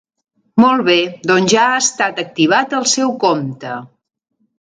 Molt 0.61 0.83
bé, 0.85 0.95
doncs 1.31 1.53
ja 1.53 1.65
ha 1.73 1.75
estat 1.81 2.21
activat 2.23 2.73
el 2.79 2.87
seu 2.95 3.13
compte. 3.25 3.75